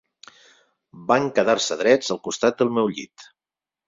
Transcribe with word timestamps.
Van 1.11 1.27
quedar-se 1.39 1.77
drets 1.81 2.09
al 2.15 2.21
costat 2.29 2.57
del 2.63 2.73
meu 2.79 2.91
llit 2.97 3.27